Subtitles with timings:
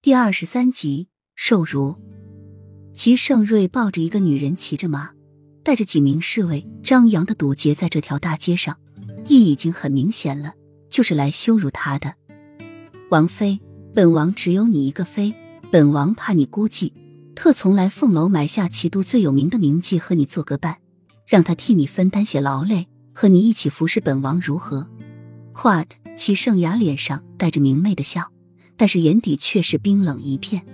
[0.00, 1.96] 第二十三集，受辱。
[2.94, 5.10] 齐盛瑞抱着一个女人骑着马，
[5.64, 8.78] 带着几名侍卫，张扬的堵截在这条大街上，
[9.26, 10.52] 意已经很明显了，
[10.88, 12.14] 就是来羞辱他的。
[13.10, 13.60] 王妃，
[13.92, 15.34] 本王只有你一个妃，
[15.72, 16.92] 本王怕你孤寂，
[17.34, 20.78] 特从来凤楼买下齐都最有名的名妓和你做个伴，
[21.26, 24.88] 让他替你分担些劳累，和你一起服侍本王如何？
[25.52, 25.84] 夸
[26.16, 28.30] 齐盛雅脸上带着明媚的笑。
[28.78, 30.64] 但是眼底却是冰冷一片。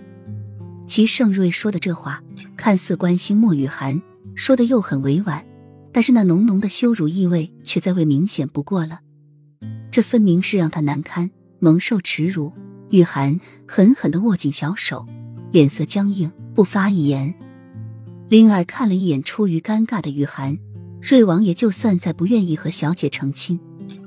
[0.86, 2.22] 齐盛瑞说的这话，
[2.56, 4.00] 看似关心莫雨涵，
[4.36, 5.44] 说的又很委婉，
[5.90, 9.00] 但是那浓浓的羞辱意味却再未明显不过了。
[9.90, 12.52] 这分明是让他难堪，蒙受耻辱。
[12.90, 15.06] 雨涵狠狠的握紧小手，
[15.50, 17.34] 脸色僵硬，不发一言。
[18.28, 20.58] 灵儿看了一眼出于尴尬的雨涵，
[21.00, 23.58] 瑞王爷就算再不愿意和小姐成亲，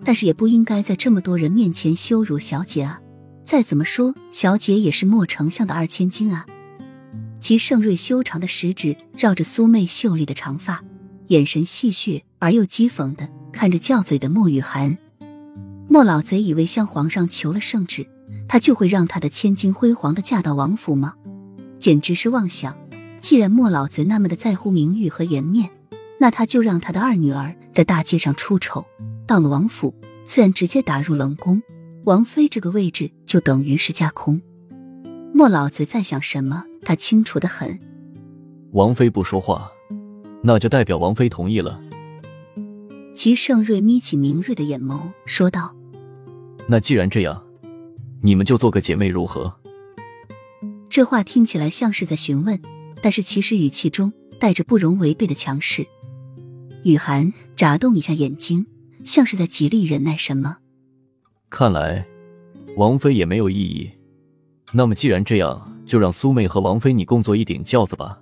[0.05, 3.01] 但是也不应该在这么多人面前羞辱小姐啊。
[3.47, 6.45] 再怎么说，小姐也是莫丞相的二千金啊！
[7.39, 10.83] 齐盛瑞修长的食指绕着苏媚秀丽的长发，
[11.27, 14.97] 眼神戏谑而又讥讽的看着叫嘴的莫雨涵。
[15.87, 18.05] 莫老贼以为向皇上求了圣旨，
[18.49, 21.13] 他就会让他的千金辉煌的嫁到王府吗？
[21.79, 22.77] 简直是妄想！
[23.21, 25.69] 既然莫老贼那么的在乎名誉和颜面，
[26.19, 28.85] 那他就让他的二女儿在大街上出丑，
[29.25, 29.95] 到了王府，
[30.25, 31.63] 自然直接打入冷宫。
[32.03, 34.41] 王妃这个位置就等于是架空。
[35.33, 36.63] 莫老子在想什么？
[36.81, 37.79] 他清楚的很。
[38.71, 39.69] 王妃不说话，
[40.41, 41.79] 那就代表王妃同意了。
[43.13, 45.75] 齐盛瑞眯起明锐的眼眸说道
[46.67, 47.43] ：“那既然这样，
[48.21, 49.53] 你们就做个姐妹如何？”
[50.89, 52.59] 这话听起来像是在询问，
[53.01, 55.85] 但是其实语气中带着不容违背的强势。
[56.83, 58.65] 雨涵眨动一下眼睛，
[59.03, 60.57] 像是在极力忍耐什么。
[61.49, 62.07] 看来，
[62.77, 63.91] 王妃也没有异议。
[64.71, 68.21] 那么既然这样，就让苏妹和王妃你共坐一顶轿子吧。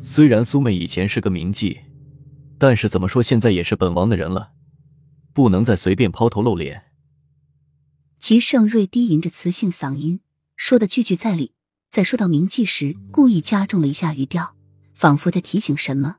[0.00, 1.76] 虽然苏妹以前是个名妓，
[2.56, 4.52] 但是怎么说现在也是本王的人了，
[5.32, 6.84] 不能再随便抛头露脸。
[8.20, 10.20] 齐盛瑞低吟着磁性嗓音，
[10.56, 11.52] 说的句句在理。
[11.90, 14.54] 在说到名妓时，故意加重了一下语调，
[14.94, 16.18] 仿佛在提醒什么。